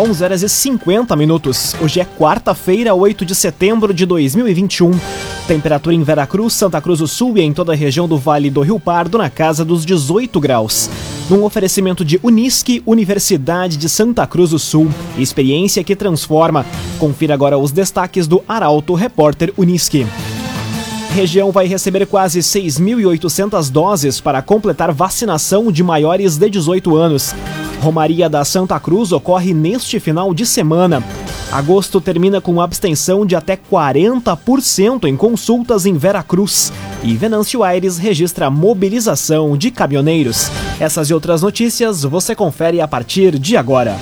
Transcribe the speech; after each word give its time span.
11 0.00 0.24
horas 0.24 0.42
e 0.44 0.48
50 0.48 1.16
minutos. 1.16 1.74
Hoje 1.80 1.98
é 1.98 2.04
quarta-feira, 2.04 2.94
8 2.94 3.24
de 3.24 3.34
setembro 3.34 3.92
de 3.92 4.06
2021. 4.06 4.92
Temperatura 5.48 5.92
em 5.92 6.04
Veracruz, 6.04 6.52
Santa 6.52 6.80
Cruz 6.80 7.00
do 7.00 7.08
Sul 7.08 7.36
e 7.36 7.40
em 7.40 7.52
toda 7.52 7.72
a 7.72 7.76
região 7.76 8.06
do 8.06 8.16
Vale 8.16 8.48
do 8.48 8.60
Rio 8.60 8.78
Pardo 8.78 9.18
na 9.18 9.28
casa 9.28 9.64
dos 9.64 9.84
18 9.84 10.38
graus. 10.38 10.88
Num 11.28 11.42
oferecimento 11.42 12.04
de 12.04 12.20
Unisque, 12.22 12.80
Universidade 12.86 13.76
de 13.76 13.88
Santa 13.88 14.24
Cruz 14.24 14.50
do 14.50 14.58
Sul. 14.58 14.88
Experiência 15.18 15.82
que 15.82 15.96
transforma. 15.96 16.64
Confira 17.00 17.34
agora 17.34 17.58
os 17.58 17.72
destaques 17.72 18.28
do 18.28 18.40
Arauto 18.46 18.94
Repórter 18.94 19.52
Unisque. 19.56 20.06
Região 21.12 21.50
vai 21.50 21.66
receber 21.66 22.06
quase 22.06 22.38
6.800 22.38 23.68
doses 23.68 24.20
para 24.20 24.42
completar 24.42 24.92
vacinação 24.92 25.72
de 25.72 25.82
maiores 25.82 26.36
de 26.36 26.48
18 26.48 26.96
anos. 26.96 27.34
Romaria 27.80 28.28
da 28.28 28.44
Santa 28.44 28.78
Cruz 28.80 29.12
ocorre 29.12 29.54
neste 29.54 30.00
final 30.00 30.34
de 30.34 30.44
semana. 30.44 31.02
Agosto 31.50 32.00
termina 32.00 32.40
com 32.40 32.60
abstenção 32.60 33.24
de 33.24 33.34
até 33.34 33.56
40% 33.56 35.04
em 35.04 35.16
consultas 35.16 35.86
em 35.86 35.94
Veracruz. 35.94 36.72
E 37.02 37.14
Venâncio 37.16 37.62
Aires 37.62 37.96
registra 37.96 38.50
mobilização 38.50 39.56
de 39.56 39.70
caminhoneiros. 39.70 40.50
Essas 40.78 41.08
e 41.08 41.14
outras 41.14 41.40
notícias 41.40 42.02
você 42.02 42.34
confere 42.34 42.80
a 42.80 42.88
partir 42.88 43.38
de 43.38 43.56
agora. 43.56 43.96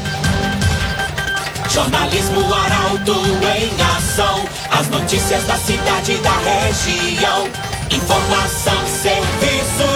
Jornalismo 1.71 2.41
Arauto 2.53 3.13
em 3.13 3.97
ação. 3.97 4.45
As 4.71 4.89
notícias 4.89 5.45
da 5.45 5.57
cidade 5.57 6.13
e 6.13 6.19
da 6.19 6.37
região. 6.39 7.49
Informação, 7.91 8.87
serviço. 8.87 9.96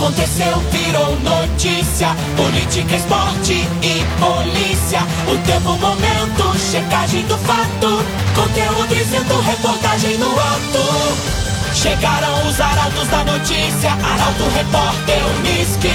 Aconteceu, 0.00 0.56
virou 0.72 1.14
notícia. 1.20 2.08
Política, 2.34 2.96
esporte 2.96 3.52
e 3.52 4.02
polícia. 4.18 5.00
O 5.28 5.36
tempo, 5.46 5.76
momento, 5.76 6.58
checagem 6.58 7.22
do 7.26 7.36
fato. 7.36 8.02
Conteúdo 8.34 8.94
dizendo, 8.94 9.38
reportagem 9.42 10.16
no 10.16 10.30
ato. 10.30 11.74
Chegaram 11.74 12.48
os 12.48 12.58
arautos 12.58 13.08
da 13.08 13.24
notícia. 13.24 13.90
Arauto, 13.90 14.44
repórter, 14.54 15.22
Unisque. 15.38 15.90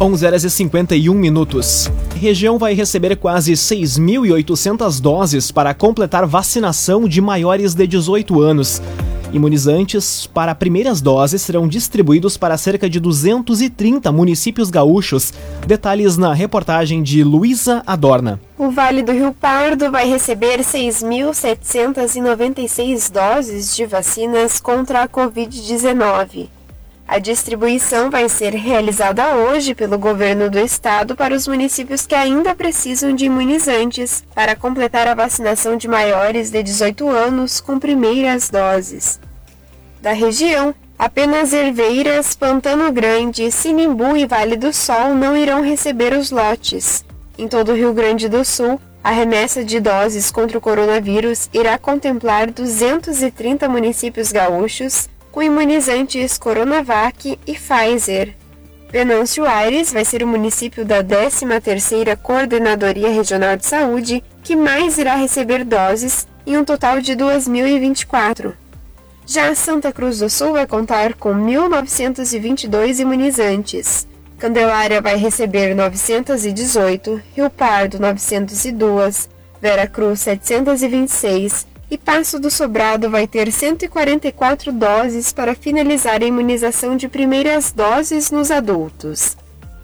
11 0.00 0.26
horas 0.26 0.44
e 0.44 0.50
51 0.50 1.12
minutos. 1.12 1.90
Região 2.20 2.58
vai 2.58 2.74
receber 2.74 3.16
quase 3.16 3.54
6.800 3.54 5.00
doses 5.00 5.50
para 5.50 5.72
completar 5.72 6.26
vacinação 6.26 7.08
de 7.08 7.18
maiores 7.18 7.72
de 7.72 7.86
18 7.86 8.42
anos. 8.42 8.82
Imunizantes 9.32 10.26
para 10.26 10.54
primeiras 10.54 11.00
doses 11.00 11.40
serão 11.40 11.66
distribuídos 11.66 12.36
para 12.36 12.58
cerca 12.58 12.90
de 12.90 13.00
230 13.00 14.12
municípios 14.12 14.68
gaúchos. 14.68 15.32
Detalhes 15.66 16.18
na 16.18 16.34
reportagem 16.34 17.02
de 17.02 17.24
Luísa 17.24 17.82
Adorna. 17.86 18.38
O 18.58 18.70
Vale 18.70 19.02
do 19.02 19.12
Rio 19.12 19.32
Pardo 19.32 19.90
vai 19.90 20.06
receber 20.06 20.60
6.796 20.60 23.10
doses 23.10 23.74
de 23.74 23.86
vacinas 23.86 24.60
contra 24.60 25.04
a 25.04 25.08
Covid-19. 25.08 26.59
A 27.10 27.18
distribuição 27.18 28.08
vai 28.08 28.28
ser 28.28 28.54
realizada 28.54 29.34
hoje 29.34 29.74
pelo 29.74 29.98
governo 29.98 30.48
do 30.48 30.60
estado 30.60 31.16
para 31.16 31.34
os 31.34 31.48
municípios 31.48 32.06
que 32.06 32.14
ainda 32.14 32.54
precisam 32.54 33.12
de 33.12 33.24
imunizantes 33.24 34.22
para 34.32 34.54
completar 34.54 35.08
a 35.08 35.14
vacinação 35.16 35.76
de 35.76 35.88
maiores 35.88 36.52
de 36.52 36.62
18 36.62 37.08
anos 37.08 37.60
com 37.60 37.80
primeiras 37.80 38.48
doses. 38.48 39.18
Da 40.00 40.12
região, 40.12 40.72
apenas 40.96 41.52
Herveiras, 41.52 42.36
Pantano 42.36 42.92
Grande, 42.92 43.50
Sinimbu 43.50 44.16
e 44.16 44.24
Vale 44.24 44.56
do 44.56 44.72
Sol 44.72 45.12
não 45.12 45.36
irão 45.36 45.62
receber 45.62 46.12
os 46.12 46.30
lotes. 46.30 47.04
Em 47.36 47.48
todo 47.48 47.72
o 47.72 47.74
Rio 47.74 47.92
Grande 47.92 48.28
do 48.28 48.44
Sul, 48.44 48.80
a 49.02 49.10
remessa 49.10 49.64
de 49.64 49.80
doses 49.80 50.30
contra 50.30 50.56
o 50.56 50.60
coronavírus 50.60 51.50
irá 51.52 51.76
contemplar 51.76 52.52
230 52.52 53.68
municípios 53.68 54.30
gaúchos 54.30 55.08
com 55.30 55.42
imunizantes 55.42 56.36
Coronavac 56.38 57.38
e 57.46 57.54
Pfizer. 57.54 58.34
Venâncio 58.90 59.46
Aires 59.46 59.92
vai 59.92 60.04
ser 60.04 60.22
o 60.22 60.26
município 60.26 60.84
da 60.84 61.02
13ª 61.02 62.16
Coordenadoria 62.16 63.08
Regional 63.08 63.56
de 63.56 63.66
Saúde 63.66 64.22
que 64.42 64.56
mais 64.56 64.98
irá 64.98 65.14
receber 65.14 65.64
doses, 65.64 66.26
em 66.46 66.56
um 66.56 66.64
total 66.64 67.00
de 67.00 67.14
2.024. 67.14 68.54
Já 69.24 69.54
Santa 69.54 69.92
Cruz 69.92 70.18
do 70.18 70.28
Sul 70.28 70.52
vai 70.54 70.66
contar 70.66 71.14
com 71.14 71.32
1.922 71.32 72.98
imunizantes. 72.98 74.08
Candelária 74.36 75.00
vai 75.00 75.16
receber 75.16 75.72
918, 75.74 77.22
Rio 77.36 77.48
Pardo 77.48 78.00
902, 78.00 79.28
Vera 79.60 79.86
Cruz 79.86 80.20
726, 80.20 81.66
e 81.90 81.98
Passo 81.98 82.38
do 82.38 82.50
Sobrado 82.50 83.10
vai 83.10 83.26
ter 83.26 83.50
144 83.50 84.72
doses 84.72 85.32
para 85.32 85.54
finalizar 85.54 86.22
a 86.22 86.26
imunização 86.26 86.96
de 86.96 87.08
primeiras 87.08 87.72
doses 87.72 88.30
nos 88.30 88.50
adultos. 88.50 89.36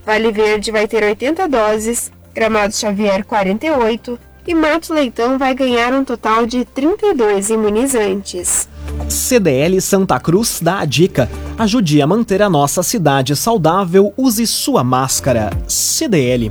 Vale 0.04 0.30
Verde 0.30 0.70
vai 0.70 0.86
ter 0.86 1.02
80 1.02 1.48
doses, 1.48 2.12
Gramado 2.32 2.74
Xavier 2.74 3.24
48 3.24 4.18
e 4.46 4.54
Mato 4.54 4.94
Leitão 4.94 5.36
vai 5.36 5.54
ganhar 5.54 5.92
um 5.92 6.04
total 6.04 6.46
de 6.46 6.64
32 6.64 7.50
imunizantes. 7.50 8.68
CDL 9.08 9.80
Santa 9.80 10.20
Cruz 10.20 10.60
dá 10.62 10.78
a 10.78 10.84
dica: 10.84 11.28
ajude 11.58 12.00
a 12.00 12.06
manter 12.06 12.40
a 12.42 12.48
nossa 12.48 12.82
cidade 12.82 13.34
saudável, 13.34 14.14
use 14.16 14.46
sua 14.46 14.84
máscara. 14.84 15.50
CDL. 15.66 16.50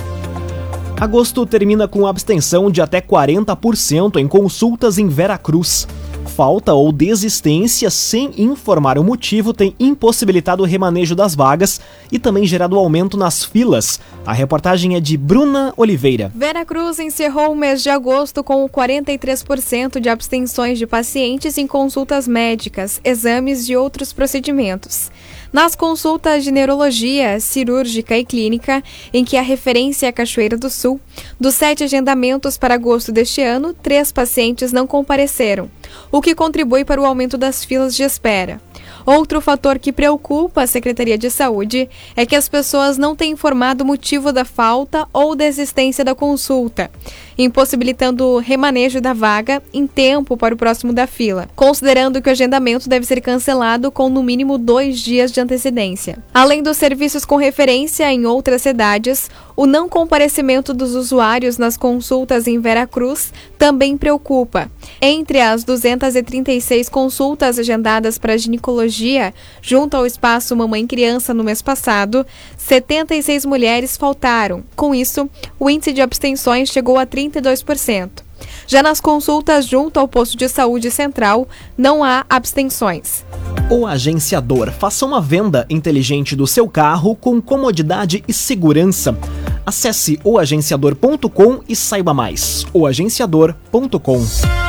Agosto 0.99 1.45
termina 1.45 1.89
com 1.89 2.07
abstenção 2.07 2.71
de 2.71 2.81
até 2.81 3.01
40% 3.01 4.15
em 4.15 4.27
consultas 4.27 4.97
em 4.97 5.09
Veracruz. 5.09 5.85
Falta 6.25 6.73
ou 6.73 6.91
desistência 6.91 7.89
sem 7.89 8.31
informar 8.37 8.97
o 8.97 9.03
motivo 9.03 9.53
tem 9.53 9.75
impossibilitado 9.79 10.63
o 10.63 10.65
remanejo 10.65 11.13
das 11.13 11.35
vagas 11.35 11.79
e 12.11 12.17
também 12.17 12.45
gerado 12.45 12.77
aumento 12.77 13.17
nas 13.17 13.43
filas. 13.43 13.99
A 14.25 14.33
reportagem 14.33 14.95
é 14.95 14.99
de 14.99 15.17
Bruna 15.17 15.73
Oliveira. 15.77 16.31
Veracruz 16.33 16.97
encerrou 16.97 17.51
o 17.51 17.55
mês 17.55 17.83
de 17.83 17.89
agosto 17.89 18.43
com 18.43 18.67
43% 18.67 19.99
de 19.99 20.09
abstenções 20.09 20.79
de 20.79 20.87
pacientes 20.87 21.57
em 21.57 21.67
consultas 21.67 22.27
médicas, 22.27 22.99
exames 23.03 23.69
e 23.69 23.75
outros 23.75 24.11
procedimentos. 24.11 25.11
Nas 25.55 25.73
consultas 25.73 26.43
de 26.43 26.51
neurologia, 26.51 27.39
cirúrgica 27.39 28.17
e 28.17 28.25
clínica, 28.25 28.83
em 29.13 29.23
que 29.23 29.37
a 29.37 29.41
referência 29.41 30.05
é 30.05 30.09
a 30.09 30.11
Cachoeira 30.11 30.57
do 30.57 30.69
Sul, 30.69 30.99
dos 31.39 31.55
sete 31.55 31.81
agendamentos 31.85 32.57
para 32.57 32.73
agosto 32.73 33.09
deste 33.09 33.41
ano, 33.41 33.73
três 33.73 34.11
pacientes 34.11 34.73
não 34.73 34.85
compareceram, 34.85 35.71
o 36.11 36.21
que 36.21 36.35
contribui 36.35 36.83
para 36.83 36.99
o 36.99 37.05
aumento 37.05 37.37
das 37.37 37.63
filas 37.63 37.95
de 37.95 38.03
espera. 38.03 38.59
Outro 39.05 39.39
fator 39.39 39.79
que 39.79 39.93
preocupa 39.93 40.63
a 40.63 40.67
Secretaria 40.67 41.17
de 41.17 41.29
Saúde 41.29 41.87
é 42.17 42.25
que 42.25 42.35
as 42.35 42.49
pessoas 42.49 42.97
não 42.97 43.15
têm 43.15 43.31
informado 43.31 43.85
o 43.85 43.87
motivo 43.87 44.33
da 44.33 44.43
falta 44.43 45.07
ou 45.13 45.37
desistência 45.37 46.03
da 46.03 46.13
consulta, 46.13 46.91
impossibilitando 47.37 48.25
o 48.25 48.39
remanejo 48.39 49.01
da 49.01 49.13
vaga 49.13 49.61
em 49.73 49.85
tempo 49.87 50.37
para 50.37 50.53
o 50.53 50.57
próximo 50.57 50.93
da 50.93 51.07
fila, 51.07 51.47
considerando 51.55 52.21
que 52.21 52.29
o 52.29 52.31
agendamento 52.31 52.87
deve 52.87 53.05
ser 53.05 53.21
cancelado 53.21 53.91
com 53.91 54.09
no 54.09 54.23
mínimo 54.23 54.57
dois 54.57 54.99
dias 54.99 55.31
de 55.31 55.41
antecedência. 55.41 56.17
Além 56.33 56.63
dos 56.63 56.77
serviços 56.77 57.25
com 57.25 57.35
referência 57.35 58.11
em 58.11 58.25
outras 58.25 58.61
cidades, 58.61 59.29
o 59.55 59.65
não 59.65 59.87
comparecimento 59.87 60.73
dos 60.73 60.95
usuários 60.95 61.57
nas 61.57 61.77
consultas 61.77 62.45
em 62.45 62.59
Veracruz 62.59 63.31
também 63.57 63.97
preocupa. 63.97 64.69
Entre 65.01 65.39
as 65.39 65.63
236 65.63 66.89
consultas 66.89 67.57
agendadas 67.57 68.17
para 68.17 68.37
ginecologia, 68.37 69.33
junto 69.61 69.95
ao 69.95 70.05
espaço 70.05 70.55
Mamãe 70.55 70.85
Criança 70.85 71.33
no 71.33 71.43
mês 71.43 71.61
passado, 71.61 72.25
76 72.65 73.45
mulheres 73.45 73.95
faltaram. 73.95 74.63
Com 74.75 74.95
isso, 74.95 75.29
o 75.59 75.69
índice 75.69 75.93
de 75.93 76.01
abstenções 76.01 76.69
chegou 76.69 76.97
a 76.97 77.05
32%. 77.05 78.23
Já 78.67 78.81
nas 78.81 78.99
consultas 78.99 79.67
junto 79.67 79.99
ao 79.99 80.07
posto 80.07 80.35
de 80.35 80.49
saúde 80.49 80.89
central, 80.89 81.47
não 81.77 82.03
há 82.03 82.25
abstenções. 82.27 83.23
O 83.69 83.85
agenciador 83.85 84.71
faça 84.71 85.05
uma 85.05 85.21
venda 85.21 85.65
inteligente 85.69 86.35
do 86.35 86.47
seu 86.47 86.67
carro 86.67 87.15
com 87.15 87.39
comodidade 87.39 88.23
e 88.27 88.33
segurança. 88.33 89.15
Acesse 89.63 90.19
oagenciador.com 90.23 91.61
e 91.69 91.75
saiba 91.75 92.13
mais. 92.15 92.65
oagenciador.com 92.73 94.64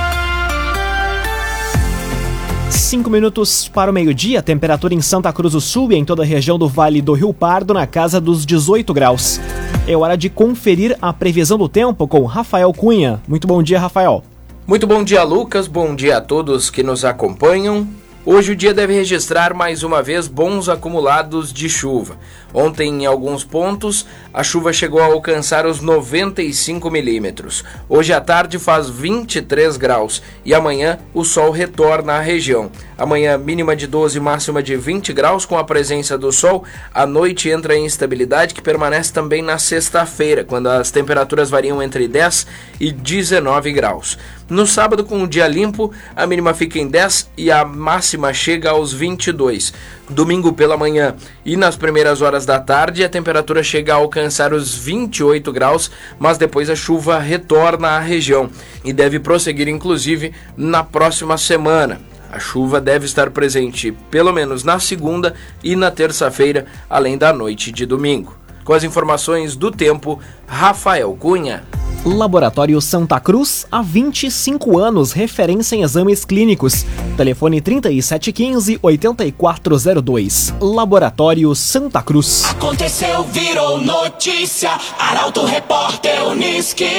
5 2.86 3.10
minutos 3.10 3.66
para 3.66 3.90
o 3.90 3.94
meio-dia, 3.94 4.40
temperatura 4.40 4.94
em 4.94 5.00
Santa 5.00 5.32
Cruz 5.32 5.54
do 5.54 5.60
Sul 5.60 5.90
e 5.90 5.96
em 5.96 6.04
toda 6.04 6.22
a 6.22 6.24
região 6.24 6.56
do 6.56 6.68
Vale 6.68 7.02
do 7.02 7.14
Rio 7.14 7.34
Pardo 7.34 7.74
na 7.74 7.84
casa 7.84 8.20
dos 8.20 8.46
18 8.46 8.94
graus. 8.94 9.40
É 9.88 9.96
hora 9.96 10.16
de 10.16 10.30
conferir 10.30 10.96
a 11.02 11.12
previsão 11.12 11.58
do 11.58 11.68
tempo 11.68 12.06
com 12.06 12.22
Rafael 12.22 12.72
Cunha. 12.72 13.20
Muito 13.26 13.44
bom 13.44 13.60
dia, 13.60 13.80
Rafael. 13.80 14.22
Muito 14.68 14.86
bom 14.86 15.02
dia, 15.02 15.24
Lucas. 15.24 15.66
Bom 15.66 15.96
dia 15.96 16.18
a 16.18 16.20
todos 16.20 16.70
que 16.70 16.84
nos 16.84 17.04
acompanham. 17.04 17.88
Hoje 18.28 18.50
o 18.50 18.56
dia 18.56 18.74
deve 18.74 18.92
registrar 18.92 19.54
mais 19.54 19.84
uma 19.84 20.02
vez 20.02 20.26
bons 20.26 20.68
acumulados 20.68 21.52
de 21.52 21.68
chuva. 21.68 22.18
Ontem, 22.52 23.02
em 23.02 23.06
alguns 23.06 23.44
pontos, 23.44 24.04
a 24.34 24.42
chuva 24.42 24.72
chegou 24.72 25.00
a 25.00 25.04
alcançar 25.04 25.64
os 25.64 25.80
95 25.80 26.90
milímetros. 26.90 27.62
Hoje 27.88 28.12
à 28.12 28.20
tarde 28.20 28.58
faz 28.58 28.90
23 28.90 29.76
graus 29.76 30.20
e 30.44 30.52
amanhã 30.52 30.98
o 31.14 31.22
sol 31.22 31.52
retorna 31.52 32.14
à 32.14 32.20
região. 32.20 32.68
Amanhã, 32.98 33.38
mínima 33.38 33.76
de 33.76 33.86
12, 33.86 34.18
máxima 34.18 34.60
de 34.60 34.74
20 34.74 35.12
graus, 35.12 35.44
com 35.44 35.56
a 35.56 35.62
presença 35.62 36.18
do 36.18 36.32
sol. 36.32 36.64
A 36.92 37.06
noite 37.06 37.48
entra 37.48 37.76
em 37.76 37.84
instabilidade, 37.84 38.54
que 38.54 38.62
permanece 38.62 39.12
também 39.12 39.42
na 39.42 39.58
sexta-feira, 39.58 40.42
quando 40.42 40.68
as 40.68 40.90
temperaturas 40.90 41.50
variam 41.50 41.80
entre 41.82 42.08
10 42.08 42.46
e 42.80 42.90
19 42.90 43.70
graus. 43.72 44.18
No 44.48 44.66
sábado, 44.66 45.04
com 45.04 45.22
o 45.22 45.28
dia 45.28 45.46
limpo, 45.46 45.92
a 46.14 46.26
mínima 46.26 46.54
fica 46.54 46.78
em 46.78 46.88
10 46.88 47.30
e 47.36 47.50
a 47.50 47.64
máxima 47.64 48.15
chega 48.32 48.70
aos 48.70 48.92
22. 48.92 49.72
Domingo 50.08 50.52
pela 50.52 50.76
manhã 50.76 51.14
e 51.44 51.56
nas 51.56 51.76
primeiras 51.76 52.22
horas 52.22 52.46
da 52.46 52.58
tarde, 52.58 53.04
a 53.04 53.08
temperatura 53.08 53.62
chega 53.62 53.92
a 53.92 53.96
alcançar 53.96 54.52
os 54.52 54.74
28 54.74 55.52
graus, 55.52 55.90
mas 56.18 56.38
depois 56.38 56.70
a 56.70 56.76
chuva 56.76 57.18
retorna 57.18 57.88
à 57.88 57.98
região 57.98 58.50
e 58.84 58.92
deve 58.92 59.18
prosseguir, 59.18 59.68
inclusive, 59.68 60.32
na 60.56 60.84
próxima 60.84 61.36
semana. 61.36 62.00
A 62.30 62.38
chuva 62.38 62.80
deve 62.80 63.06
estar 63.06 63.30
presente 63.30 63.92
pelo 64.10 64.32
menos 64.32 64.62
na 64.64 64.78
segunda 64.78 65.34
e 65.62 65.74
na 65.74 65.90
terça-feira, 65.90 66.66
além 66.88 67.16
da 67.16 67.32
noite 67.32 67.70
de 67.72 67.86
domingo. 67.86 68.45
Com 68.66 68.74
as 68.74 68.82
informações 68.82 69.54
do 69.54 69.70
tempo, 69.70 70.18
Rafael 70.44 71.14
Cunha. 71.14 71.62
Laboratório 72.04 72.80
Santa 72.80 73.20
Cruz, 73.20 73.64
há 73.70 73.80
25 73.80 74.76
anos, 74.76 75.12
referência 75.12 75.76
em 75.76 75.82
exames 75.82 76.24
clínicos. 76.24 76.84
Telefone 77.16 77.60
3715-8402. 77.60 80.52
Laboratório 80.60 81.54
Santa 81.54 82.02
Cruz. 82.02 82.44
Aconteceu, 82.44 83.22
virou 83.22 83.80
notícia. 83.80 84.72
Arauto 84.98 85.44
Repórter 85.44 86.26
Uniski. 86.26 86.90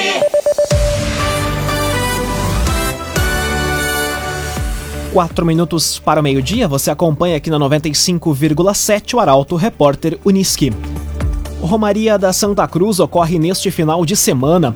Quatro 5.12 5.44
minutos 5.44 5.98
para 5.98 6.20
o 6.20 6.22
meio-dia, 6.22 6.66
você 6.66 6.90
acompanha 6.90 7.36
aqui 7.36 7.50
na 7.50 7.58
95,7 7.58 9.12
o 9.14 9.20
Arauto 9.20 9.54
Repórter 9.54 10.18
Uniski. 10.24 10.72
Romaria 11.60 12.16
da 12.16 12.32
Santa 12.32 12.66
Cruz 12.68 13.00
ocorre 13.00 13.38
neste 13.38 13.70
final 13.70 14.04
de 14.06 14.16
semana. 14.16 14.74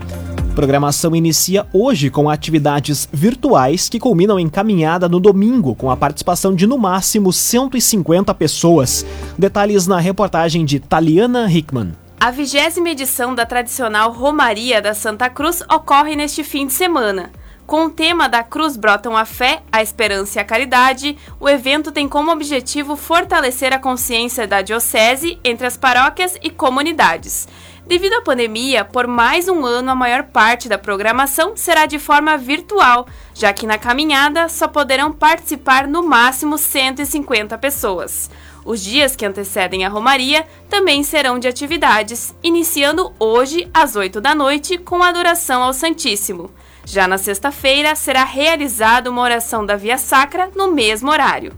Programação 0.55 1.15
inicia 1.15 1.67
hoje 1.73 2.11
com 2.11 2.29
atividades 2.29 3.09
virtuais 3.11 3.89
que 3.89 4.01
culminam 4.01 4.39
em 4.39 4.49
caminhada 4.49 5.09
no 5.09 5.21
domingo, 5.21 5.75
com 5.75 5.91
a 5.91 5.97
participação 5.97 6.55
de 6.55 6.67
no 6.67 6.77
máximo 6.77 7.33
150 7.33 8.35
pessoas. 8.35 9.07
Detalhes 9.39 9.87
na 9.87 9.99
reportagem 9.99 10.65
de 10.65 10.81
Taliana 10.81 11.51
Hickman. 11.51 11.93
A 12.21 12.31
vigésima 12.31 12.91
edição 12.91 13.35
da 13.35 13.47
tradicional 13.47 14.13
Romaria 14.13 14.83
da 14.83 14.93
Santa 14.93 15.31
Cruz 15.31 15.63
ocorre 15.73 16.15
neste 16.15 16.45
fim 16.45 16.67
de 16.67 16.73
semana. 16.73 17.31
Com 17.67 17.87
o 17.87 17.91
tema 17.91 18.29
da 18.29 18.43
Cruz 18.43 18.77
brotam 18.77 19.17
a 19.17 19.25
fé, 19.25 19.63
a 19.71 19.83
esperança 19.83 20.39
e 20.39 20.43
a 20.43 20.45
caridade, 20.45 21.17
o 21.41 21.49
evento 21.49 21.93
tem 21.93 22.09
como 22.09 22.31
objetivo 22.31 22.97
fortalecer 22.97 23.73
a 23.73 23.79
consciência 23.79 24.47
da 24.47 24.61
diocese 24.61 25.39
entre 25.45 25.67
as 25.67 25.77
paróquias 25.77 26.37
e 26.43 26.51
comunidades. 26.51 27.49
Devido 27.87 28.15
à 28.15 28.23
pandemia, 28.23 28.85
por 28.85 29.07
mais 29.07 29.49
um 29.49 29.65
ano 29.65 29.91
a 29.91 29.95
maior 29.95 30.25
parte 30.25 30.69
da 30.69 30.79
programação 30.79 31.57
será 31.57 31.87
de 31.87 31.99
forma 31.99 32.37
virtual, 32.37 33.07
já 33.35 33.53
que 33.53 33.67
na 33.67 33.79
caminhada 33.79 34.49
só 34.49 34.69
poderão 34.69 35.11
participar 35.11 35.89
no 35.89 36.03
máximo 36.03 36.57
150 36.59 37.59
pessoas. 37.59 38.31
Os 38.65 38.81
dias 38.81 39.17
que 39.17 39.27
antecedem 39.27 39.85
a 39.85 39.89
Romaria 39.89 40.47
também 40.69 41.03
serão 41.03 41.39
de 41.39 41.49
atividades, 41.49 42.33
iniciando 42.43 43.13
hoje 43.19 43.69
às 43.75 43.97
8 43.97 44.21
da 44.21 44.35
noite 44.35 44.79
com 44.79 45.03
a 45.03 45.09
adoração 45.09 45.63
ao 45.63 45.73
Santíssimo. 45.73 46.51
Já 46.85 47.07
na 47.07 47.19
sexta-feira 47.19 47.95
será 47.95 48.25
realizada 48.25 49.11
uma 49.11 49.23
oração 49.23 49.65
da 49.65 49.77
Via 49.77 49.99
Sacra 49.99 50.51
no 50.55 50.73
mesmo 50.73 51.11
horário. 51.11 51.53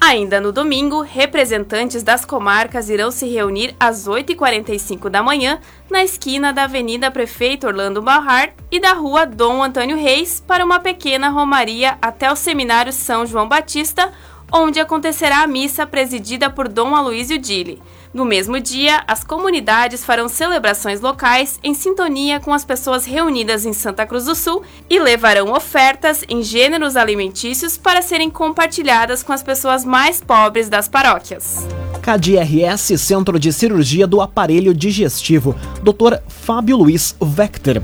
Ainda 0.00 0.40
no 0.40 0.50
domingo, 0.50 1.02
representantes 1.02 2.02
das 2.02 2.24
comarcas 2.24 2.88
irão 2.88 3.10
se 3.10 3.28
reunir 3.28 3.76
às 3.78 4.08
8h45 4.08 5.10
da 5.10 5.22
manhã 5.22 5.60
na 5.90 6.02
esquina 6.02 6.54
da 6.54 6.64
Avenida 6.64 7.10
Prefeito 7.10 7.66
Orlando 7.66 8.00
Barrar 8.00 8.54
e 8.70 8.80
da 8.80 8.94
Rua 8.94 9.26
Dom 9.26 9.62
Antônio 9.62 9.98
Reis 9.98 10.42
para 10.44 10.64
uma 10.64 10.80
pequena 10.80 11.28
romaria 11.28 11.98
até 12.00 12.32
o 12.32 12.36
Seminário 12.36 12.94
São 12.94 13.26
João 13.26 13.46
Batista, 13.46 14.10
onde 14.50 14.80
acontecerá 14.80 15.42
a 15.42 15.46
missa 15.46 15.86
presidida 15.86 16.48
por 16.48 16.66
Dom 16.66 16.96
Aloísio 16.96 17.36
Dille. 17.36 17.82
No 18.12 18.24
mesmo 18.24 18.58
dia, 18.58 19.04
as 19.06 19.22
comunidades 19.22 20.04
farão 20.04 20.28
celebrações 20.28 21.00
locais 21.00 21.60
em 21.62 21.74
sintonia 21.74 22.40
com 22.40 22.52
as 22.52 22.64
pessoas 22.64 23.04
reunidas 23.04 23.64
em 23.64 23.72
Santa 23.72 24.04
Cruz 24.04 24.24
do 24.24 24.34
Sul 24.34 24.64
e 24.88 24.98
levarão 24.98 25.52
ofertas 25.52 26.24
em 26.28 26.42
gêneros 26.42 26.96
alimentícios 26.96 27.78
para 27.78 28.02
serem 28.02 28.28
compartilhadas 28.28 29.22
com 29.22 29.32
as 29.32 29.44
pessoas 29.44 29.84
mais 29.84 30.20
pobres 30.20 30.68
das 30.68 30.88
paróquias. 30.88 31.64
KDRS 32.02 32.98
Centro 32.98 33.38
de 33.38 33.52
Cirurgia 33.52 34.08
do 34.08 34.20
Aparelho 34.20 34.74
Digestivo, 34.74 35.54
Dr. 35.80 36.18
Fábio 36.26 36.78
Luiz 36.78 37.14
Vector. 37.20 37.76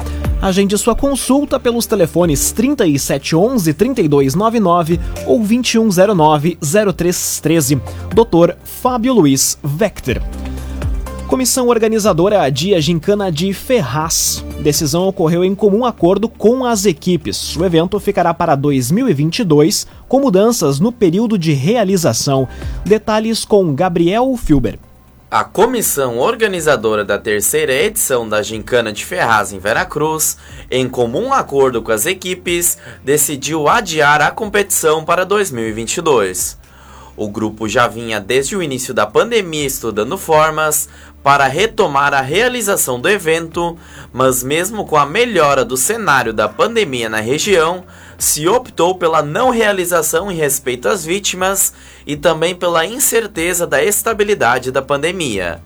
Agende 0.47 0.79
sua 0.79 0.95
consulta 0.95 1.59
pelos 1.59 1.87
telefones 1.87 2.53
3711 2.53 3.75
3299 3.75 5.01
ou 5.27 5.41
2109 5.41 6.57
0313. 6.61 7.75
Dr. 8.15 8.55
Fábio 8.63 9.13
Luiz 9.13 9.59
Vector. 9.61 10.23
Comissão 11.27 11.67
organizadora 11.67 12.43
adia 12.43 12.81
Gincana 12.81 13.33
de 13.33 13.53
Ferraz. 13.53 14.45
Decisão 14.61 15.09
ocorreu 15.09 15.45
em 15.45 15.53
comum 15.53 15.85
acordo 15.85 16.29
com 16.29 16.65
as 16.65 16.87
equipes. 16.87 17.57
O 17.57 17.65
evento 17.65 17.99
ficará 17.99 18.33
para 18.33 18.55
2022, 18.55 19.85
com 20.07 20.21
mudanças 20.21 20.79
no 20.79 20.93
período 20.93 21.37
de 21.37 21.55
realização. 21.55 22.47
Detalhes 22.85 23.45
com 23.45 23.75
Gabriel 23.75 24.33
Filber. 24.37 24.79
A 25.39 25.45
comissão 25.45 26.17
organizadora 26.17 27.05
da 27.05 27.19
terceira 27.19 27.71
edição 27.71 28.27
da 28.27 28.43
Gincana 28.43 28.91
de 28.91 29.05
Ferraz 29.05 29.53
em 29.53 29.59
Veracruz, 29.59 30.39
em 30.71 30.89
comum 30.89 31.31
acordo 31.31 31.83
com 31.83 31.93
as 31.93 32.07
equipes, 32.07 32.79
decidiu 33.05 33.69
adiar 33.69 34.23
a 34.23 34.31
competição 34.31 35.05
para 35.05 35.27
2022. 35.27 36.57
O 37.15 37.29
grupo 37.29 37.69
já 37.69 37.87
vinha 37.87 38.19
desde 38.19 38.57
o 38.57 38.63
início 38.63 38.95
da 38.95 39.05
pandemia 39.05 39.67
estudando 39.67 40.17
formas 40.17 40.89
para 41.23 41.47
retomar 41.47 42.15
a 42.15 42.23
realização 42.23 42.99
do 42.99 43.07
evento, 43.07 43.77
mas 44.15 44.43
mesmo 44.43 44.87
com 44.87 44.97
a 44.97 45.05
melhora 45.05 45.67
do 45.67 45.77
cenário 45.77 46.33
da 46.33 46.49
pandemia 46.49 47.11
na 47.11 47.21
região, 47.21 47.85
se 48.19 48.49
optou 48.49 48.95
pela 48.95 49.23
não 49.23 49.51
realização 49.51 50.31
em 50.31 50.35
respeito 50.35 50.89
às 50.89 51.05
vítimas 51.05 51.73
e 52.07 52.17
também 52.17 52.55
pela 52.55 52.87
incerteza 52.87 53.67
da 53.67 53.83
estabilidade 53.83 54.71
da 54.71 54.81
pandemia. 54.83 55.61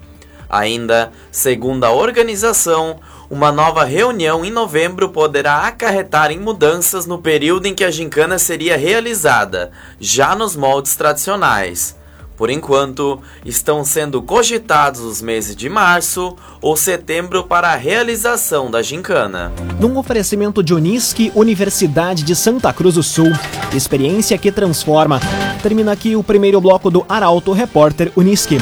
Ainda, 0.48 1.12
segundo 1.30 1.84
a 1.84 1.92
organização, 1.92 2.98
uma 3.30 3.52
nova 3.52 3.84
reunião 3.84 4.44
em 4.44 4.50
novembro 4.50 5.10
poderá 5.10 5.58
acarretar 5.68 6.32
em 6.32 6.40
mudanças 6.40 7.06
no 7.06 7.22
período 7.22 7.66
em 7.66 7.74
que 7.74 7.84
a 7.84 7.90
gincana 7.90 8.36
seria 8.36 8.76
realizada, 8.76 9.70
já 10.00 10.34
nos 10.34 10.56
moldes 10.56 10.96
tradicionais. 10.96 11.99
Por 12.40 12.48
enquanto, 12.48 13.20
estão 13.44 13.84
sendo 13.84 14.22
cogitados 14.22 15.02
os 15.02 15.20
meses 15.20 15.54
de 15.54 15.68
março 15.68 16.34
ou 16.62 16.74
setembro 16.74 17.44
para 17.44 17.68
a 17.68 17.76
realização 17.76 18.70
da 18.70 18.80
gincana. 18.80 19.52
Num 19.78 19.98
oferecimento 19.98 20.62
de 20.62 20.72
Unisque, 20.72 21.30
Universidade 21.34 22.22
de 22.22 22.34
Santa 22.34 22.72
Cruz 22.72 22.94
do 22.94 23.02
Sul, 23.02 23.30
experiência 23.74 24.38
que 24.38 24.50
transforma. 24.50 25.20
Termina 25.62 25.92
aqui 25.92 26.16
o 26.16 26.22
primeiro 26.22 26.62
bloco 26.62 26.90
do 26.90 27.04
Arauto 27.06 27.52
Repórter 27.52 28.10
Unisque. 28.16 28.56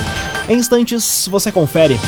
Em 0.49 0.57
instantes, 0.57 1.29
você 1.31 1.53
confere. 1.53 2.01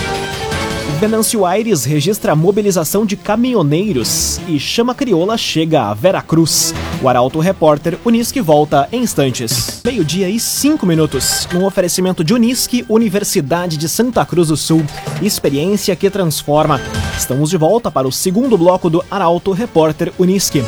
Venâncio 0.98 1.46
Aires 1.46 1.84
registra 1.84 2.32
a 2.32 2.36
mobilização 2.36 3.06
de 3.06 3.16
caminhoneiros 3.16 4.40
e 4.48 4.58
Chama 4.58 4.94
Crioula 4.94 5.36
chega 5.38 5.82
a 5.82 5.94
Veracruz. 5.94 6.74
O 7.02 7.08
Arauto 7.08 7.38
Repórter 7.38 7.98
Unisque 8.04 8.40
volta 8.40 8.88
em 8.92 9.02
instantes. 9.02 9.80
Meio-dia 9.84 10.28
e 10.28 10.40
cinco 10.40 10.84
minutos. 10.86 11.46
Um 11.54 11.64
oferecimento 11.64 12.24
de 12.24 12.34
Unisque, 12.34 12.84
Universidade 12.88 13.76
de 13.76 13.88
Santa 13.88 14.24
Cruz 14.26 14.48
do 14.48 14.56
Sul. 14.56 14.84
Experiência 15.22 15.94
que 15.96 16.10
transforma. 16.10 16.80
Estamos 17.16 17.50
de 17.50 17.56
volta 17.56 17.90
para 17.90 18.08
o 18.08 18.12
segundo 18.12 18.58
bloco 18.58 18.90
do 18.90 19.04
Arauto 19.10 19.52
Repórter 19.52 20.12
Unisque. 20.18 20.62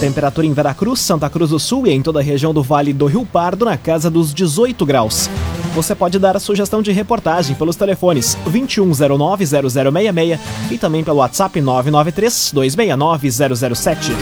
Temperatura 0.00 0.46
em 0.46 0.52
Veracruz, 0.52 1.00
Santa 1.00 1.30
Cruz 1.30 1.50
do 1.50 1.58
Sul 1.58 1.86
e 1.86 1.90
em 1.90 2.02
toda 2.02 2.20
a 2.20 2.22
região 2.22 2.52
do 2.52 2.62
Vale 2.62 2.92
do 2.92 3.06
Rio 3.06 3.24
Pardo 3.24 3.64
na 3.64 3.76
casa 3.76 4.10
dos 4.10 4.34
18 4.34 4.84
graus. 4.84 5.28
Você 5.74 5.92
pode 5.92 6.20
dar 6.20 6.36
a 6.36 6.40
sugestão 6.40 6.80
de 6.80 6.92
reportagem 6.92 7.56
pelos 7.56 7.74
telefones 7.74 8.38
2109-0066 8.48 10.38
e 10.70 10.78
também 10.78 11.02
pelo 11.02 11.18
WhatsApp 11.18 11.60
993-269-007. 11.60 14.12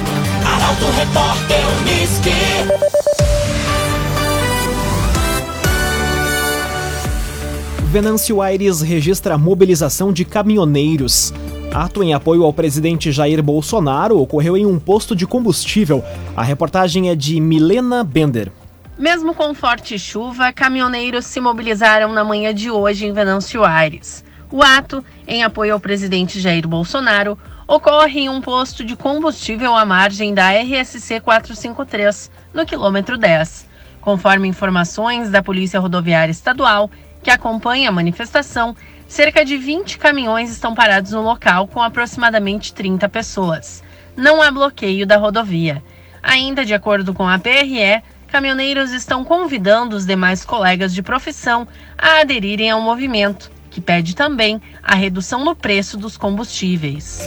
Venâncio 7.90 8.40
Aires 8.40 8.80
registra 8.80 9.36
mobilização 9.36 10.10
de 10.10 10.24
caminhoneiros. 10.24 11.34
Ato 11.70 12.02
em 12.02 12.14
apoio 12.14 12.44
ao 12.44 12.52
presidente 12.54 13.12
Jair 13.12 13.42
Bolsonaro 13.42 14.18
ocorreu 14.18 14.56
em 14.56 14.64
um 14.64 14.78
posto 14.78 15.14
de 15.14 15.26
combustível. 15.26 16.02
A 16.34 16.42
reportagem 16.42 17.10
é 17.10 17.14
de 17.14 17.38
Milena 17.38 18.02
Bender. 18.02 18.50
Mesmo 18.98 19.34
com 19.34 19.54
forte 19.54 19.98
chuva, 19.98 20.52
caminhoneiros 20.52 21.24
se 21.24 21.40
mobilizaram 21.40 22.12
na 22.12 22.22
manhã 22.22 22.54
de 22.54 22.70
hoje 22.70 23.06
em 23.06 23.12
Venâncio 23.12 23.64
Aires. 23.64 24.22
O 24.50 24.62
ato, 24.62 25.02
em 25.26 25.42
apoio 25.42 25.72
ao 25.72 25.80
presidente 25.80 26.38
Jair 26.38 26.68
Bolsonaro, 26.68 27.38
ocorre 27.66 28.20
em 28.20 28.28
um 28.28 28.42
posto 28.42 28.84
de 28.84 28.94
combustível 28.94 29.74
à 29.74 29.86
margem 29.86 30.34
da 30.34 30.50
RSC 30.50 31.20
453, 31.20 32.30
no 32.52 32.66
quilômetro 32.66 33.16
10. 33.16 33.66
Conforme 34.02 34.46
informações 34.46 35.30
da 35.30 35.42
Polícia 35.42 35.80
Rodoviária 35.80 36.30
Estadual, 36.30 36.90
que 37.22 37.30
acompanha 37.30 37.88
a 37.88 37.92
manifestação, 37.92 38.76
cerca 39.08 39.42
de 39.42 39.56
20 39.56 39.96
caminhões 39.96 40.50
estão 40.50 40.74
parados 40.74 41.12
no 41.12 41.22
local 41.22 41.66
com 41.66 41.80
aproximadamente 41.80 42.74
30 42.74 43.08
pessoas. 43.08 43.82
Não 44.14 44.42
há 44.42 44.50
bloqueio 44.50 45.06
da 45.06 45.16
rodovia. 45.16 45.82
Ainda 46.22 46.62
de 46.64 46.74
acordo 46.74 47.14
com 47.14 47.26
a 47.26 47.38
PRE, 47.38 48.02
caminhoneiros 48.32 48.92
estão 48.92 49.22
convidando 49.22 49.94
os 49.94 50.06
demais 50.06 50.42
colegas 50.42 50.94
de 50.94 51.02
profissão 51.02 51.68
a 51.98 52.22
aderirem 52.22 52.70
ao 52.70 52.80
movimento, 52.80 53.52
que 53.70 53.78
pede 53.78 54.16
também 54.16 54.58
a 54.82 54.94
redução 54.94 55.44
no 55.44 55.54
preço 55.54 55.98
dos 55.98 56.16
combustíveis. 56.16 57.20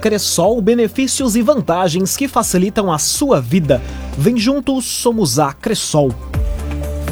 Cressol, 0.00 0.60
benefícios 0.60 1.36
e 1.36 1.42
vantagens 1.42 2.16
que 2.16 2.26
facilitam 2.26 2.92
a 2.92 2.98
sua 2.98 3.40
vida. 3.40 3.80
Vem 4.16 4.36
juntos, 4.36 4.84
somos 4.84 5.38
a 5.38 5.52
Cressol. 5.52 6.12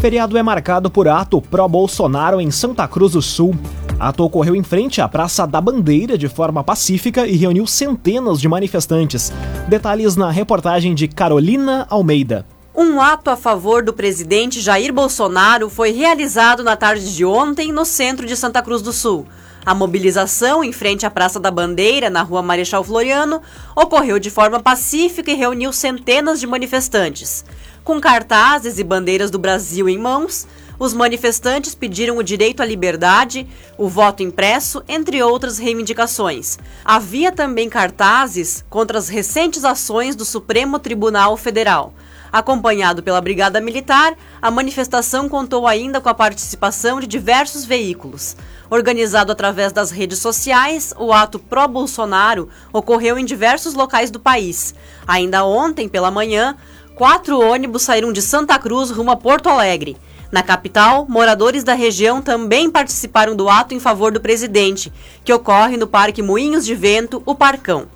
Feriado 0.01 0.37
é 0.37 0.43
marcado 0.43 0.91
por 0.91 1.07
ato 1.07 1.41
pró-Bolsonaro 1.41 2.41
em 2.41 2.51
Santa 2.51 2.89
Cruz 2.89 3.13
do 3.13 3.23
Sul. 3.23 3.55
Ato 3.99 4.25
ocorreu 4.25 4.57
em 4.57 4.63
frente 4.65 5.01
à 5.01 5.09
Praça 5.09 5.47
da 5.47 5.61
Bandeira 5.61 6.19
de 6.19 6.29
forma 6.29 6.65
pacífica 6.65 7.29
e 7.29 7.37
reuniu 7.37 7.65
centenas 7.65 8.41
de 8.41 8.49
manifestantes. 8.49 9.33
Detalhes 9.69 10.17
na 10.17 10.33
reportagem 10.33 10.97
de 10.97 11.07
Carolina 11.07 11.87
Almeida. 11.89 12.45
Um 12.79 13.01
ato 13.01 13.31
a 13.31 13.37
favor 13.39 13.83
do 13.83 13.91
presidente 13.91 14.61
Jair 14.61 14.93
Bolsonaro 14.93 15.71
foi 15.71 15.93
realizado 15.93 16.63
na 16.63 16.77
tarde 16.77 17.17
de 17.17 17.25
ontem 17.25 17.73
no 17.73 17.87
centro 17.87 18.27
de 18.27 18.37
Santa 18.37 18.61
Cruz 18.61 18.83
do 18.83 18.93
Sul. 18.93 19.27
A 19.65 19.75
mobilização 19.75 20.63
em 20.63 20.73
frente 20.73 21.07
à 21.07 21.11
Praça 21.11 21.41
da 21.41 21.51
Bandeira, 21.51 22.11
na 22.11 22.21
rua 22.21 22.43
Marechal 22.43 22.85
Floriano, 22.85 23.41
ocorreu 23.75 24.19
de 24.19 24.29
forma 24.29 24.61
pacífica 24.61 25.31
e 25.31 25.35
reuniu 25.35 25.73
centenas 25.73 26.39
de 26.39 26.47
manifestantes. 26.47 27.47
Com 27.83 27.99
cartazes 27.99 28.79
e 28.79 28.85
bandeiras 28.85 29.31
do 29.31 29.39
Brasil 29.39 29.89
em 29.89 29.97
mãos, 29.97 30.47
os 30.79 30.93
manifestantes 30.93 31.75
pediram 31.75 32.19
o 32.19 32.23
direito 32.23 32.63
à 32.63 32.67
liberdade, 32.67 33.49
o 33.79 33.89
voto 33.89 34.23
impresso, 34.23 34.83
entre 34.87 35.23
outras 35.23 35.57
reivindicações. 35.57 36.59
Havia 36.85 37.33
também 37.33 37.71
cartazes 37.71 38.63
contra 38.69 38.99
as 38.99 39.09
recentes 39.09 39.65
ações 39.65 40.15
do 40.15 40.27
Supremo 40.27 40.79
Tribunal 40.79 41.39
Federal. 41.39 41.95
Acompanhado 42.37 43.03
pela 43.03 43.19
Brigada 43.19 43.63
Militar, 43.63 44.15
a 44.43 44.51
manifestação 44.51 45.27
contou 45.27 45.67
ainda 45.67 46.03
com 46.03 46.11
a 46.11 46.15
participação 46.15 47.01
de 47.01 47.07
diversos 47.07 47.65
veículos. 47.65 48.37
Organizado 48.69 49.33
através 49.33 49.73
das 49.73 49.91
redes 49.91 50.19
sociais, 50.19 50.93
o 50.99 51.15
ato 51.15 51.39
pró-Bolsonaro 51.39 52.51
ocorreu 52.75 53.19
em 53.19 53.25
diversos 53.25 53.73
locais 53.73 54.11
do 54.11 54.21
país. 54.21 54.75
Ainda 55.07 55.47
ontem, 55.47 55.89
pela 55.89 56.11
manhã, 56.11 56.55
quatro 56.95 57.41
ônibus 57.41 57.85
saíram 57.85 58.13
de 58.13 58.21
Santa 58.21 58.59
Cruz 58.59 58.91
rumo 58.91 59.13
a 59.13 59.17
Porto 59.17 59.49
Alegre. 59.49 59.97
Na 60.31 60.43
capital, 60.43 61.07
moradores 61.09 61.65
da 61.65 61.73
região 61.73 62.21
também 62.21 62.71
participaram 62.71 63.35
do 63.35 63.49
ato 63.49 63.73
em 63.73 63.81
favor 63.81 64.13
do 64.13 64.21
presidente, 64.21 64.93
que 65.25 65.33
ocorre 65.33 65.79
no 65.79 65.87
Parque 65.87 66.21
Moinhos 66.21 66.67
de 66.67 66.75
Vento, 66.75 67.23
o 67.25 67.35
Parcão. 67.35 67.87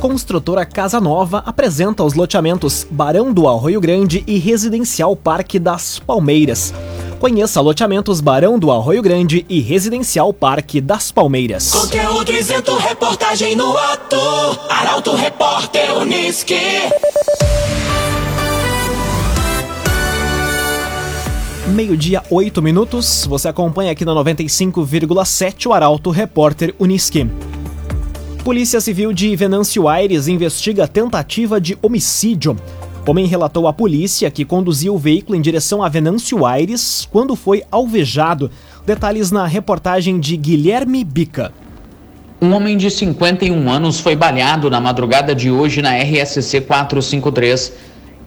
Construtora 0.00 0.64
Casa 0.64 1.00
Nova 1.00 1.42
apresenta 1.44 2.04
os 2.04 2.14
loteamentos 2.14 2.86
Barão 2.88 3.32
do 3.32 3.48
Arroio 3.48 3.80
Grande 3.80 4.22
e 4.28 4.38
Residencial 4.38 5.16
Parque 5.16 5.58
das 5.58 5.98
Palmeiras. 5.98 6.72
Conheça 7.18 7.60
loteamentos 7.60 8.20
Barão 8.20 8.60
do 8.60 8.70
Arroio 8.70 9.02
Grande 9.02 9.44
e 9.48 9.58
Residencial 9.60 10.32
Parque 10.32 10.80
das 10.80 11.10
Palmeiras. 11.10 11.72
Conteúdo 11.72 12.32
isento, 12.32 12.76
reportagem 12.76 13.56
no 13.56 13.76
ato. 13.76 14.16
Arauto 14.68 15.16
Repórter 15.16 15.98
Uniski. 15.98 16.54
Meio-dia, 21.74 22.22
8 22.30 22.62
minutos. 22.62 23.26
Você 23.28 23.48
acompanha 23.48 23.90
aqui 23.90 24.04
na 24.04 24.12
95,7 24.12 25.66
o 25.66 25.72
Arauto 25.72 26.10
Repórter 26.10 26.72
Uniski. 26.78 27.28
Polícia 28.44 28.80
Civil 28.80 29.12
de 29.12 29.36
Venâncio 29.36 29.88
Aires 29.88 30.26
investiga 30.26 30.88
tentativa 30.88 31.60
de 31.60 31.76
homicídio. 31.82 32.56
Homem 33.06 33.26
relatou 33.26 33.66
à 33.66 33.72
polícia 33.72 34.30
que 34.30 34.44
conduzia 34.44 34.92
o 34.92 34.98
veículo 34.98 35.36
em 35.36 35.40
direção 35.40 35.82
a 35.82 35.88
Venâncio 35.88 36.46
Aires 36.46 37.06
quando 37.10 37.36
foi 37.36 37.62
alvejado. 37.70 38.50
Detalhes 38.86 39.30
na 39.30 39.46
reportagem 39.46 40.18
de 40.18 40.36
Guilherme 40.36 41.04
Bica. 41.04 41.52
Um 42.40 42.52
homem 42.52 42.76
de 42.76 42.90
51 42.90 43.68
anos 43.68 44.00
foi 44.00 44.14
baleado 44.14 44.70
na 44.70 44.80
madrugada 44.80 45.34
de 45.34 45.50
hoje 45.50 45.82
na 45.82 45.96
RSC 45.96 46.60
453. 46.62 47.72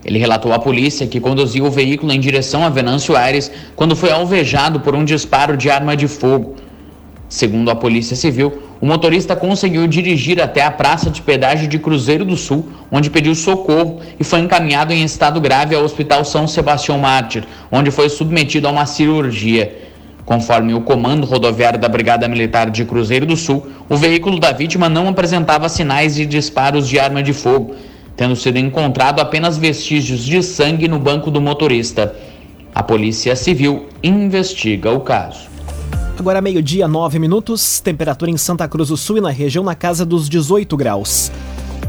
Ele 0.04 0.20
relatou 0.20 0.52
à 0.52 0.60
polícia 0.60 1.08
que 1.08 1.20
conduzia 1.20 1.64
o 1.64 1.72
veículo 1.72 2.12
em 2.12 2.20
direção 2.20 2.64
a 2.64 2.70
Venâncio 2.70 3.16
Aires 3.16 3.52
quando 3.76 3.96
foi 3.96 4.12
alvejado 4.12 4.80
por 4.80 4.96
um 4.96 5.06
disparo 5.06 5.56
de 5.56 5.70
arma 5.70 5.96
de 5.96 6.08
fogo. 6.08 6.56
Segundo 7.30 7.72
a 7.72 7.76
Polícia 7.76 8.16
Civil, 8.16 8.71
o 8.82 8.86
motorista 8.88 9.36
conseguiu 9.36 9.86
dirigir 9.86 10.42
até 10.42 10.64
a 10.64 10.72
praça 10.72 11.12
de 11.12 11.22
pedágio 11.22 11.68
de 11.68 11.78
Cruzeiro 11.78 12.26
do 12.26 12.36
Sul, 12.36 12.68
onde 12.92 13.12
pediu 13.12 13.36
socorro 13.36 14.02
e 14.20 14.24
foi 14.24 14.40
encaminhado 14.40 14.92
em 14.92 15.04
estado 15.04 15.40
grave 15.40 15.76
ao 15.76 15.84
Hospital 15.84 16.26
São 16.26 16.48
Sebastião 16.48 16.98
Mártir, 16.98 17.44
onde 17.72 17.92
foi 17.92 18.10
submetido 18.10 18.68
a 18.68 18.72
uma 18.72 18.88
cirurgia. 18.88 19.92
Conforme 20.26 20.74
o 20.74 20.82
comando 20.82 21.28
rodoviário 21.28 21.80
da 21.80 21.88
Brigada 21.88 22.28
Militar 22.28 22.72
de 22.72 22.84
Cruzeiro 22.84 23.28
do 23.28 23.38
Sul, 23.38 23.68
o 23.88 23.96
veículo 23.96 24.40
da 24.40 24.52
vítima 24.52 24.90
não 24.90 25.08
apresentava 25.08 25.70
sinais 25.70 26.16
de 26.16 26.26
disparos 26.26 26.88
de 26.88 27.00
arma 27.00 27.22
de 27.22 27.34
fogo, 27.34 27.76
tendo 28.16 28.36
sido 28.36 28.58
encontrado 28.58 29.20
apenas 29.20 29.60
vestígios 29.60 30.26
de 30.26 30.42
sangue 30.42 30.88
no 30.88 30.98
banco 30.98 31.30
do 31.30 31.40
motorista. 31.40 32.16
A 32.74 32.82
Polícia 32.82 33.36
Civil 33.36 33.90
investiga 34.02 34.92
o 34.92 35.02
caso. 35.02 35.51
Agora 36.20 36.42
meio-dia, 36.42 36.88
9 36.88 37.18
minutos, 37.18 37.80
temperatura 37.80 38.30
em 38.30 38.38
Santa 38.38 38.68
Cruz 38.68 38.90
do 38.90 38.98
Sul 38.98 39.18
e 39.18 39.22
na 39.22 39.32
região 39.32 39.64
na 39.64 39.74
casa 39.74 40.06
dos 40.06 40.30
18 40.30 40.78
graus. 40.78 41.32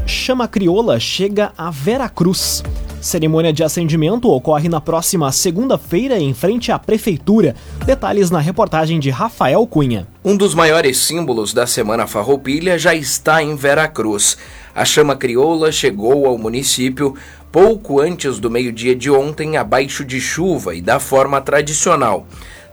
Chama 0.07 0.47
crioula 0.47 0.99
chega 0.99 1.51
a 1.57 1.69
Vera 1.69 2.09
Cruz. 2.09 2.63
Cerimônia 2.99 3.53
de 3.53 3.63
acendimento 3.63 4.29
ocorre 4.31 4.69
na 4.69 4.81
próxima 4.81 5.31
segunda-feira 5.31 6.17
em 6.17 6.33
frente 6.33 6.71
à 6.71 6.79
prefeitura. 6.79 7.55
Detalhes 7.85 8.31
na 8.31 8.39
reportagem 8.39 8.99
de 8.99 9.09
Rafael 9.09 9.67
Cunha. 9.67 10.07
Um 10.23 10.35
dos 10.35 10.55
maiores 10.55 10.97
símbolos 10.97 11.53
da 11.53 11.67
Semana 11.67 12.07
Farroupilha 12.07 12.79
já 12.79 12.95
está 12.95 13.43
em 13.43 13.55
Vera 13.55 13.87
Cruz. 13.87 14.37
A 14.73 14.85
chama 14.85 15.15
crioula 15.15 15.71
chegou 15.71 16.25
ao 16.25 16.37
município 16.37 17.13
pouco 17.51 17.99
antes 17.99 18.39
do 18.39 18.49
meio-dia 18.49 18.95
de 18.95 19.11
ontem, 19.11 19.57
abaixo 19.57 20.03
de 20.03 20.19
chuva 20.19 20.73
e 20.73 20.81
da 20.81 20.99
forma 20.99 21.39
tradicional 21.39 22.25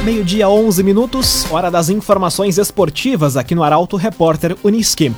Meio-dia, 0.03 0.49
11 0.49 0.81
minutos, 0.81 1.45
hora 1.51 1.69
das 1.69 1.87
informações 1.87 2.57
esportivas 2.57 3.37
aqui 3.37 3.53
no 3.53 3.61
Arauto 3.61 3.95
Repórter 3.95 4.57
Uniski. 4.63 5.13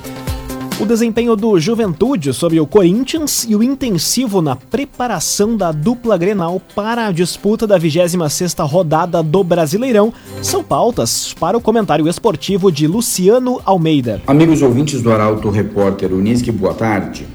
O 0.77 0.85
desempenho 0.85 1.37
do 1.37 1.57
Juventude 1.57 2.33
sobre 2.33 2.59
o 2.59 2.67
Corinthians 2.67 3.45
e 3.47 3.55
o 3.55 3.63
intensivo 3.63 4.41
na 4.41 4.57
preparação 4.57 5.55
da 5.55 5.71
dupla 5.71 6.17
Grenal 6.17 6.61
para 6.75 7.07
a 7.07 7.13
disputa 7.13 7.65
da 7.65 7.79
26ª 7.79 8.67
rodada 8.69 9.23
do 9.23 9.41
Brasileirão 9.41 10.11
são 10.41 10.61
pautas 10.61 11.33
para 11.39 11.57
o 11.57 11.61
comentário 11.61 12.05
esportivo 12.05 12.69
de 12.69 12.85
Luciano 12.85 13.61
Almeida. 13.63 14.21
Amigos 14.27 14.61
ouvintes 14.61 15.01
do 15.01 15.13
Arauto 15.13 15.49
Repórter 15.49 16.11
Uniski, 16.11 16.51
boa 16.51 16.73
tarde. 16.73 17.25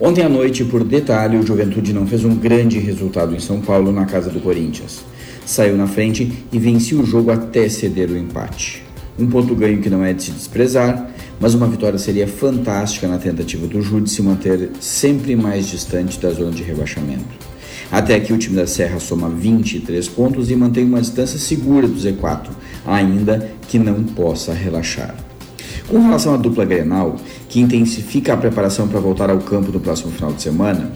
Ontem 0.00 0.22
à 0.24 0.28
noite, 0.28 0.64
por 0.64 0.82
detalhe, 0.82 1.36
o 1.36 1.46
Juventude 1.46 1.92
não 1.92 2.06
fez 2.06 2.24
um 2.24 2.34
grande 2.34 2.78
resultado 2.78 3.34
em 3.34 3.40
São 3.40 3.60
Paulo 3.60 3.92
na 3.92 4.06
casa 4.06 4.30
do 4.30 4.40
Corinthians 4.40 5.02
saiu 5.48 5.78
na 5.78 5.86
frente 5.86 6.30
e 6.52 6.58
venceu 6.58 7.00
o 7.00 7.06
jogo 7.06 7.30
até 7.30 7.70
ceder 7.70 8.10
o 8.10 8.16
empate. 8.18 8.82
Um 9.18 9.26
ponto 9.26 9.54
ganho 9.54 9.80
que 9.80 9.88
não 9.88 10.04
é 10.04 10.12
de 10.12 10.24
se 10.24 10.30
desprezar, 10.30 11.10
mas 11.40 11.54
uma 11.54 11.66
vitória 11.66 11.98
seria 11.98 12.28
fantástica 12.28 13.08
na 13.08 13.16
tentativa 13.16 13.66
do 13.66 13.80
Ju 13.80 14.02
de 14.02 14.10
se 14.10 14.20
manter 14.20 14.70
sempre 14.78 15.34
mais 15.34 15.66
distante 15.66 16.20
da 16.20 16.30
zona 16.30 16.50
de 16.50 16.62
rebaixamento. 16.62 17.48
Até 17.90 18.14
aqui 18.14 18.30
o 18.30 18.36
time 18.36 18.56
da 18.56 18.66
Serra 18.66 19.00
soma 19.00 19.30
23 19.30 20.06
pontos 20.08 20.50
e 20.50 20.56
mantém 20.56 20.84
uma 20.84 21.00
distância 21.00 21.38
segura 21.38 21.88
do 21.88 21.98
Z4, 21.98 22.50
ainda 22.86 23.50
que 23.66 23.78
não 23.78 24.04
possa 24.04 24.52
relaxar. 24.52 25.14
Com 25.88 25.98
relação 26.02 26.34
à 26.34 26.36
dupla 26.36 26.66
Grenal, 26.66 27.16
que 27.48 27.58
intensifica 27.58 28.34
a 28.34 28.36
preparação 28.36 28.86
para 28.86 29.00
voltar 29.00 29.30
ao 29.30 29.38
campo 29.38 29.72
no 29.72 29.80
próximo 29.80 30.12
final 30.12 30.34
de 30.34 30.42
semana, 30.42 30.92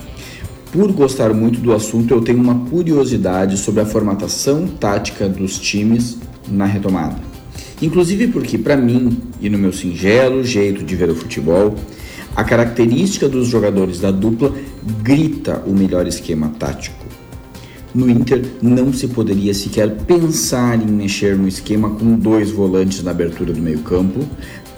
por 0.73 0.91
gostar 0.91 1.35
muito 1.35 1.61
do 1.61 1.71
assunto, 1.75 2.15
eu 2.15 2.23
tenho 2.23 2.41
uma 2.41 2.67
curiosidade 2.71 3.59
sobre 3.59 3.83
a 3.83 3.87
formatação 3.87 4.67
tática 4.67 5.29
dos 5.29 5.59
times 5.59 6.17
na 6.51 6.65
retomada. 6.65 7.17
Inclusive 7.83 8.29
porque, 8.29 8.57
para 8.57 8.75
mim, 8.75 9.19
e 9.39 9.51
no 9.51 9.59
meu 9.59 9.73
singelo 9.73 10.43
jeito 10.43 10.83
de 10.83 10.97
ver 10.97 11.11
o 11.11 11.15
futebol, 11.15 11.75
a 12.35 12.43
característica 12.43 13.29
dos 13.29 13.49
jogadores 13.49 14.01
da 14.01 14.11
dupla 14.11 14.55
grita 15.03 15.63
o 15.67 15.75
melhor 15.75 16.07
esquema 16.07 16.51
tático. 16.59 17.05
No 17.95 18.09
Inter, 18.09 18.43
não 18.63 18.95
se 18.95 19.09
poderia 19.09 19.53
sequer 19.53 19.91
pensar 20.07 20.81
em 20.81 20.91
mexer 20.91 21.37
no 21.37 21.47
esquema 21.47 21.91
com 21.91 22.15
dois 22.15 22.51
volantes 22.51 23.03
na 23.03 23.11
abertura 23.11 23.53
do 23.53 23.61
meio-campo, 23.61 24.27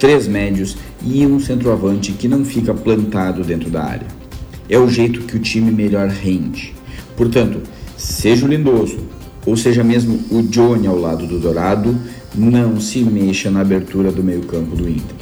três 0.01 0.27
médios 0.27 0.77
e 1.05 1.25
um 1.25 1.39
centroavante 1.39 2.11
que 2.11 2.27
não 2.27 2.45
fica 2.45 2.75
plantado 2.75 3.45
dentro 3.45 3.71
da 3.71 3.85
área 3.85 4.24
é 4.69 4.79
o 4.79 4.89
jeito 4.89 5.21
que 5.21 5.37
o 5.37 5.41
time 5.41 5.71
melhor 5.71 6.09
rende. 6.09 6.75
Portanto, 7.17 7.61
seja 7.97 8.45
o 8.47 8.49
Lindoso 8.49 8.99
ou 9.47 9.57
seja 9.57 9.85
mesmo 9.85 10.19
o 10.31 10.43
Johnny 10.43 10.87
ao 10.87 10.99
lado 10.99 11.27
do 11.27 11.39
Dourado, 11.39 11.97
não 12.35 12.81
se 12.81 13.01
mexa 13.01 13.51
na 13.51 13.61
abertura 13.61 14.11
do 14.11 14.23
meio-campo 14.23 14.75
do 14.75 14.89
Inter. 14.89 15.17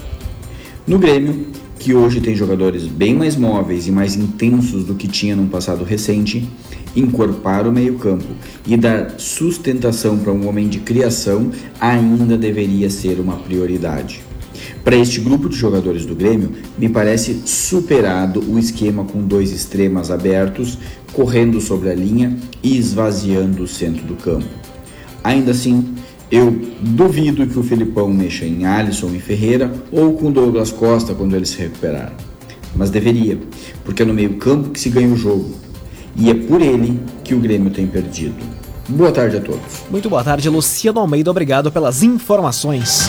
No 0.87 0.99
Grêmio, 0.99 1.47
que 1.79 1.95
hoje 1.95 2.21
tem 2.21 2.35
jogadores 2.35 2.87
bem 2.87 3.15
mais 3.15 3.37
móveis 3.37 3.87
e 3.87 3.91
mais 3.91 4.15
intensos 4.15 4.85
do 4.85 4.95
que 4.95 5.09
tinha 5.09 5.35
no 5.35 5.49
passado 5.49 5.83
recente, 5.83 6.49
encorpar 6.95 7.67
o 7.67 7.73
meio-campo 7.73 8.29
e 8.67 8.77
dar 8.77 9.19
sustentação 9.19 10.19
para 10.19 10.33
um 10.33 10.49
homem 10.49 10.69
de 10.69 10.79
criação 10.79 11.51
ainda 11.81 12.37
deveria 12.37 12.89
ser 12.89 13.19
uma 13.19 13.37
prioridade. 13.37 14.23
Para 14.85 14.97
este 14.97 15.21
grupo 15.21 15.49
de 15.49 15.57
jogadores 15.57 16.05
do 16.05 16.15
Grêmio, 16.15 16.51
me 16.77 16.89
parece 16.89 17.43
superado 17.45 18.43
o 18.49 18.59
esquema 18.59 19.05
com 19.05 19.23
dois 19.23 19.53
extremas 19.53 20.11
abertos, 20.11 20.77
correndo 21.13 21.61
sobre 21.61 21.91
a 21.91 21.95
linha 21.95 22.37
e 22.63 22.77
esvaziando 22.77 23.63
o 23.63 23.69
centro 23.69 24.05
do 24.05 24.15
campo. 24.15 24.49
Ainda 25.23 25.53
assim, 25.53 25.95
eu 26.31 26.51
duvido 26.81 27.47
que 27.47 27.59
o 27.59 27.63
Filipão 27.63 28.09
mexa 28.09 28.45
em 28.45 28.67
Alisson 28.67 29.11
e 29.15 29.21
Ferreira 29.21 29.73
ou 29.93 30.15
com 30.15 30.33
Douglas 30.33 30.73
Costa 30.73 31.15
quando 31.15 31.37
ele 31.37 31.47
se 31.47 31.59
recuperar. 31.59 32.13
Mas 32.75 32.91
deveria, 32.91 33.39
porque 33.85 34.03
é 34.03 34.07
no 34.07 34.15
meio-campo 34.15 34.71
que 34.71 34.81
se 34.81 34.89
ganha 34.89 35.13
o 35.13 35.17
jogo. 35.17 35.51
E 36.17 36.29
é 36.29 36.35
por 36.35 36.61
ele 36.61 36.99
que 37.23 37.35
o 37.35 37.39
Grêmio 37.39 37.71
tem 37.71 37.87
perdido. 37.87 38.35
Boa 38.89 39.13
tarde 39.13 39.37
a 39.37 39.41
todos. 39.41 39.85
Muito 39.91 40.11
boa 40.11 40.25
tarde, 40.25 40.49
Luciano 40.49 40.99
Almeida. 40.99 41.31
Obrigado 41.31 41.71
pelas 41.71 42.03
informações. 42.03 43.09